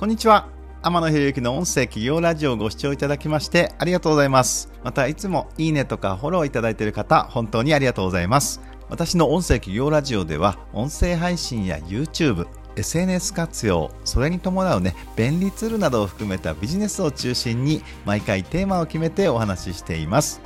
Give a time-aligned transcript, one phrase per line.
[0.00, 0.48] こんにちは。
[0.80, 4.72] 天野博之の音声企業ラジオをご視聴いただきましてありがとうございます。
[4.82, 8.62] またいつもいいねとかフォローいただいている方本当にありがとうございます。
[8.88, 20.40] 私の音声企業ラジオでは音声配信や YouTube SNS 活用それに伴うね便利ツールなどを含めたビジネスを中心に毎回テーマを決めてお話ししています。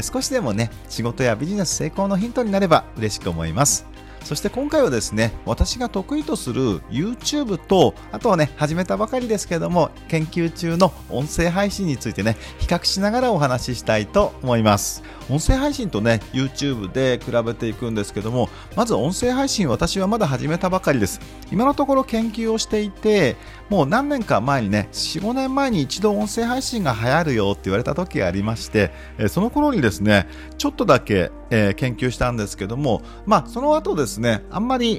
[0.00, 3.84] 少しでもね仕事やビジネス成功のヒントになれば嬉しく思います。
[4.24, 15.02] そして今回はですね、私が得意とする YouTube と、あとはね、始めたばかりですけども、研究中の音声配信についてね、比較しながらお話ししたいと思います。
[15.28, 21.20] 音声配信とね、YouTube で比べていくんですけども、まず音声配信、私はまだ始めたばかりです。
[21.50, 23.36] 今のところ研究をしていて、
[23.72, 34.96] もう何年か前にね、4、5年前に一度音声配信が流行るよって言われた時がありまして、えその頃にですね、ちょっとだけ、え、研究したんですけども、まあ、その後ですね、あんまり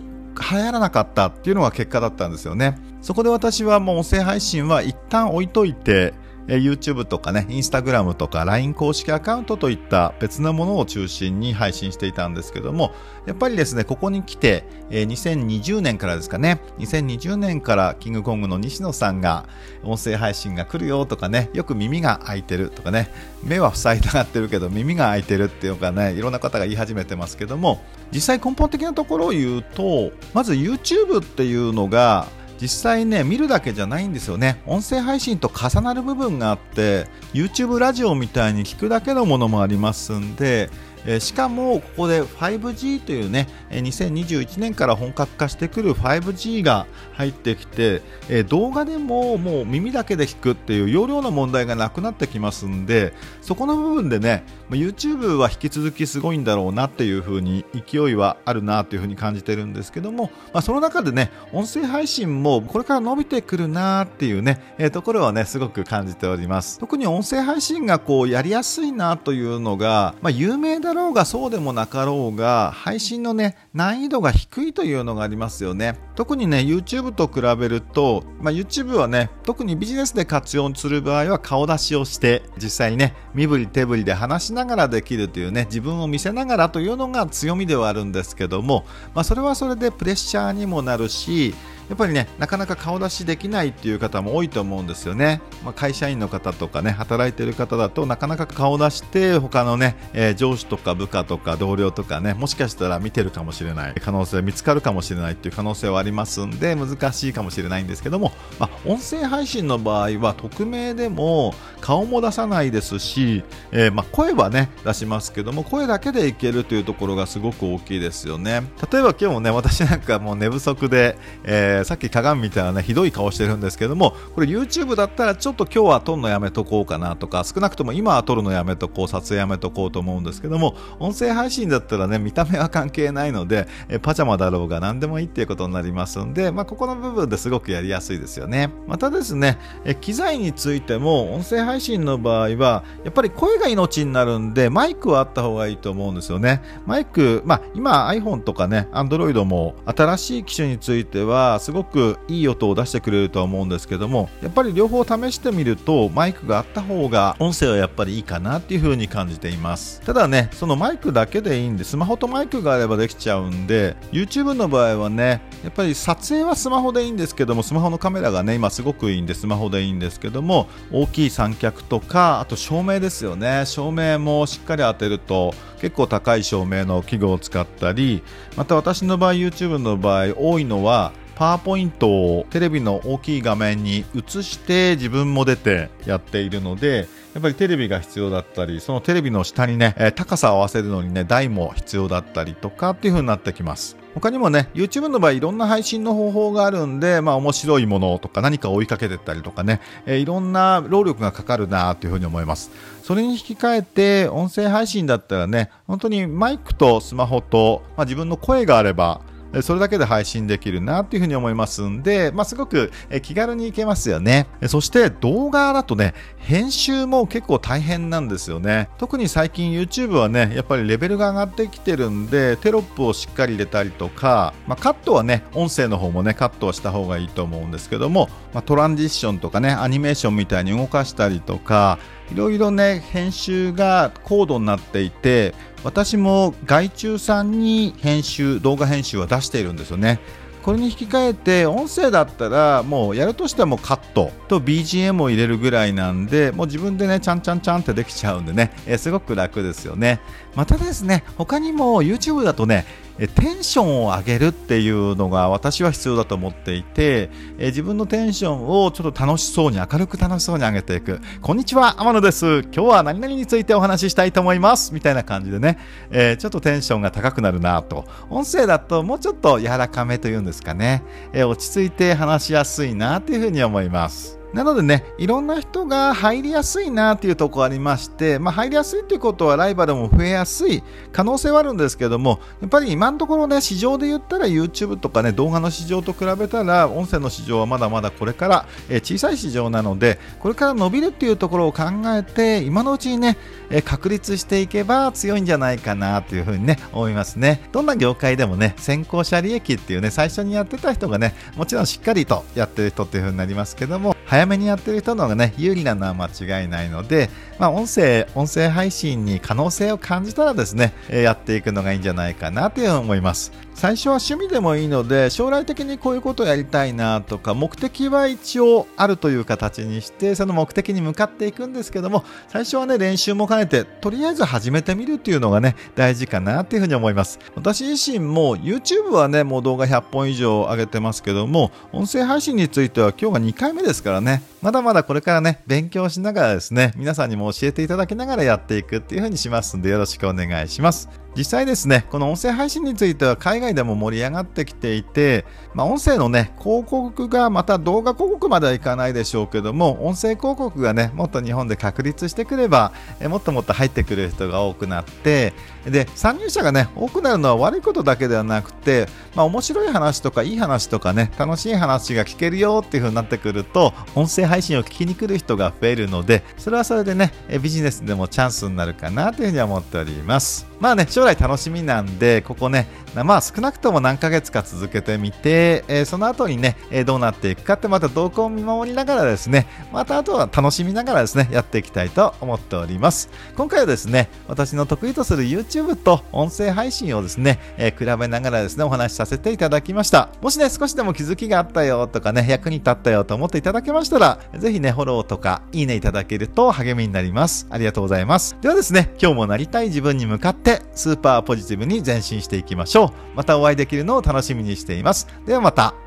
[0.52, 2.76] 流行らなかったっていうのが結果だったんですよね。
[3.04, 6.16] そこで私はもう音声配信は一旦置いといて、
[6.48, 12.92] YouTube とかね、Instagram とか LINE 公式アカウントといった別なものを中心に配信していたんですけども、
[13.26, 19.46] やっぱりですね、ここに来て、え2020年からですかね、2020年からキングコングの西野さんが
[19.84, 23.10] 音声配信が来るよとかね、よく耳が開いてるとかね、
[23.44, 32.28] 目は塞いでがってるけど耳が開いてるっていうかね、いろんな方が言い始めてますけども、実際根本的なところを言うと、まず YouTube っていうのが、
[32.64, 34.62] 実際ね見るだけじゃないんですよね。
[34.66, 40.70] 音声配信と重なる部分があって YouTube ラジオみたいに聞くだけのものもありますんで
[41.06, 66.80] えしかもここで 5G というね2021年から本格化してくる 5G が入ってきて、え動画でももう耳だけで聞くっていう容量の問題がなくなってきますんでそこの部分でね YouTube は引き続きすごいんだろうなっていう風に勢いはあるなという風に感じてるんですけども、まあ、その中でね音声配信もこれから伸びてくるなっていうね、え、ところはねすごく感じております。
[66.80, 75.98] 特に音声配信がこうやりやすいなというのが、まあ、有名だろうがそうでもなかろうが配信のね難易度が低いというのがありますよね。
[76.16, 91.54] 特にね YouTube と比べると、まあ、YouTube はね特にビジネスで活用する場合は顔出しをして実際にね身振り手振りで話しながらできるというね自分を見せながらというのが強みではあるんですけども、まあ、それはそれでプレッシャーにもなるし
[91.90, 95.42] やっぱりね、なかなか顔出しできないっていう方も多いと思うんですよね。
[95.64, 118.64] まあ、会社員の方とかね、働いてる方だとなかなか顔出して他のね、えー、上司とか部下とか同僚とかね、もしかしたら見てるかもしれない可能性、見つかるかもしれないっていう可能性はありますんで、難しいかもしれないんですけども、まあ、音声配信の場合は匿名でも顔も出さないですし、えー、まあ、声はね、出しますけども、声だけでいけるというところがすごく大きいですよね。
[118.92, 138.72] 例えば今日もね、私なんかもう寝不足で、えーえー、さっき鏡見たらね、ひどい顔してるんですけども、これ YouTube だったらちょっと今日は撮るのやめとこうかなとか、少なくとも今は撮るのやめとこう、撮影やめとこうと思うんですけども、音声配信だったらね、見た目は関係ないので、えパジャマだろうが何でもいいっていうことになりますんで、まあ、ここの部分ですごくやりやすいですよね。
[138.88, 146.62] またですね、え機材についても、音声配信の場合は、やっぱり声が命になるんで、マイクはあった方がいいと思うんですよね。
[146.86, 160.02] マイク、まあ、今 iPhone とかね、Android も新しい機種については、すごくいい音を出してくれるとは思うんですけどもやっぱり両方試してみるとマイクがあった方が音声はやっぱりいいかなっていう風に感じています。
[160.02, 173.64] ただねそのマイクだけでいいんでスマホとマイクがあればできちゃうんで YouTube の場合はねやっぱり撮影はスマホでいいんですけどもスマホのカメラがね今すごくいいんでスマホでいいんですけども大きい三脚とかあと照明ですよね。
[173.66, 178.22] 照明もしっかり当てると結構高い照明の器具を使ったり
[178.58, 193.98] また私の場合 YouTube の場合多いのはパワーポイントをテレビの大きい画面に映して自分も出てやっているのでやっぱりテレビが必要だったりそのテレビの下にね、高さを合わせるのにね台も必要だったりとかっていう風になってきます。
[194.14, 202.70] 他にもね YouTube の場合いろんな配信の方法があるんでまあ面白いものとか何か追いかけてったりとかね、えいろんな労力がかかるなという風に思います。
[203.02, 209.22] それに引き換えて音声配信だったらね本当にマイクとスマホと、まあ、自分の声があれば
[209.62, 212.92] それだけで配信できるなっていうふうに思いますんで、まあ、すごく
[213.22, 214.48] 気軽にいけますよね。
[214.68, 218.90] そして動画だとね、編集も結構大変なんですよね。
[218.98, 232.00] 特に最近 YouTube はね、やっぱりレベルが上がってきてるんで、テロップをしっかり入れたりとか、まあ、カットはね、音声の方もね、カットはした方がいいと思うんですけども、まあ、トランジッションとかね、アニメーションみたいに動かしたりとか、
[232.32, 235.54] いろいろね、編集が高度になっていて、
[235.84, 240.20] 私も外注さんに編集、動画編集は出しているんですよね。
[240.64, 250.22] これに引き換えて音声だったらもうやるとしてもカットと BGM を入れるぐらいなんでもう自分でねちゃんちゃんちゃんってできちゃうんでね、え、すごく楽ですよね
[250.56, 252.86] またですね他にも YouTube だとね
[253.18, 257.30] テンションを上げるっていうのが私は必要だと思っていて、
[257.60, 261.20] え自分のテンションをちょっと楽しそうに明るく楽しそうに上げていく。
[261.42, 262.62] こんにちは、天野です。
[262.62, 264.94] 今日は何々についてお話ししたいと思います。
[264.94, 265.78] みたいな感じでね、
[266.10, 268.06] えー、ちょっとテンションが高くなるなと。
[268.30, 274.43] 音声だともうちょっと柔らかめというんですかね、えー、落ち着いて話しやすいなというふうに思います。
[274.54, 291.86] なのでね、いろんな人が入りやすいなっていうところありまして、まあ、入りやすいっていうことはライバルも増えやすい可能性はあるんですけども、やっぱり今のところね、市場で言ったら YouTube とかね、動画の市場と比べたら、音声の市場はまだまだこれから、え小さい市場なので、これから伸びるっていうところを考
[292.16, 293.38] えて、今のうちにね、
[293.72, 297.68] え確立していけば強いんじゃないかなというふうにね、思いますね。
[297.72, 307.30] どんな業界でもね、先行者利益っていうね、最初にやってた人がね、もちろんしっかりとやってる人っていうふうになりますけども、早めにやってる人の方がね、有利なのは間違いないので、
[307.60, 313.52] まあ、音声、音声配信に可能性を感じたらですね、やっていくのがいいんじゃないかなというふうに思います。
[313.76, 327.40] 最初は趣味でもいいので、将来的にこういうことをやりたいなとか、目的は一応あるという形にして、その目的に向かっていくんですけども、最初はね、練習も兼ねて、とりあえず始めてみるっていうのがね、大事かなっていうふうに思います。
[327.56, 341.10] 私自身も YouTube はね、もう動画100本以上上げてますけども、音声配信については今日が2回目ですからね、まだまだこれからね、勉強しながらですね、皆さんにも教えていただきながらやっていくっていう風にしますんで、よろしくお願いします。
[341.36, 355.54] 実際ですね、この音声配信については海外でも盛り上がってきていて、まあ、音声のね、広告がまた動画広告まではいかないでしょうけども、音声広告がね、もっと日本で確立してくれば、えもっともっと入ってくる人が多くなって、
[355.86, 370.68] で、参入者がね、多くなるのは悪いことだけではなくて、まあ、面白い話とかいい話とかね、楽しい話が聞けるよっていう風になってくると、音声配信配信を聞きに来る人が増えるので、それはそれでね、ビジネスでもチャンスになるかなというふうに思っております。
[370.80, 383.30] まあね、将来楽しみなんで、ここね、まあ少なくとも何ヶ月か続けてみて、えー、その後にね、えー、どうなっていくかってまた動向を見守りながらですね、またあとは楽しみながらですね、やっていきたいと思っております。
[383.56, 390.30] 今回はですね、私の得意とする YouTube と音声配信をですね、えー、比べながらですね、お話しさせていただきました。
[390.42, 397.68] もしね、少しでも気づきがあったよとかね、役に立ったよと思っていただけましたら、ぜひね、フォローとか、いいねいただけると励みになります。
[397.70, 398.56] ありがとうございます。
[398.62, 403.03] ではですね、今日もなりたい自分に向かってスーパーポジティブに前進していきましょう。
[403.36, 405.28] またお会いできるのを楽しみにしています。
[405.46, 406.03] ではまた。